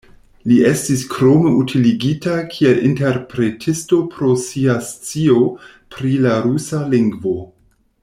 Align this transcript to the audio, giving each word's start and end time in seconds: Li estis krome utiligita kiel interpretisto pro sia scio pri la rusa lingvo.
Li 0.51 0.55
estis 0.69 1.03
krome 1.11 1.51
utiligita 1.57 2.39
kiel 2.55 2.81
interpretisto 2.91 4.01
pro 4.17 4.33
sia 4.47 4.81
scio 4.89 5.39
pri 5.95 6.19
la 6.27 6.37
rusa 6.49 6.85
lingvo. 6.97 7.41